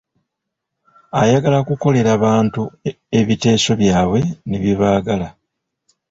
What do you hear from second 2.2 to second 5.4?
bantu, ebiteeso byabwe ne bye baagala.